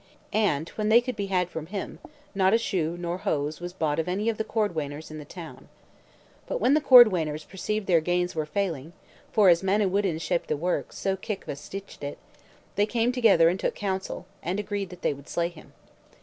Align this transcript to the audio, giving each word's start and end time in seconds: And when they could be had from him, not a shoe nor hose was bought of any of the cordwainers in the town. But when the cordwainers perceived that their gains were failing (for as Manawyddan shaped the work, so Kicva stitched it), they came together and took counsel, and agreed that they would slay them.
And 0.33 0.67
when 0.69 0.89
they 0.89 0.99
could 0.99 1.15
be 1.15 1.27
had 1.27 1.47
from 1.47 1.67
him, 1.67 1.99
not 2.33 2.55
a 2.55 2.57
shoe 2.57 2.97
nor 2.97 3.19
hose 3.19 3.61
was 3.61 3.71
bought 3.71 3.99
of 3.99 4.07
any 4.07 4.29
of 4.29 4.39
the 4.39 4.43
cordwainers 4.43 5.11
in 5.11 5.19
the 5.19 5.25
town. 5.25 5.69
But 6.47 6.59
when 6.59 6.73
the 6.73 6.81
cordwainers 6.81 7.47
perceived 7.47 7.85
that 7.85 7.91
their 7.93 8.01
gains 8.01 8.33
were 8.33 8.47
failing 8.47 8.93
(for 9.31 9.47
as 9.49 9.61
Manawyddan 9.61 10.17
shaped 10.17 10.47
the 10.47 10.57
work, 10.57 10.91
so 10.91 11.15
Kicva 11.15 11.55
stitched 11.55 12.03
it), 12.03 12.17
they 12.77 12.87
came 12.87 13.11
together 13.11 13.47
and 13.47 13.59
took 13.59 13.75
counsel, 13.75 14.25
and 14.41 14.59
agreed 14.59 14.89
that 14.89 15.03
they 15.03 15.13
would 15.13 15.29
slay 15.29 15.49
them. 15.49 15.71